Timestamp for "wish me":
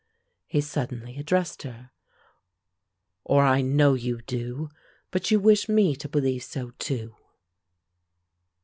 5.39-5.95